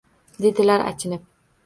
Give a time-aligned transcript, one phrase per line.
[0.45, 1.23] Dedilar achinib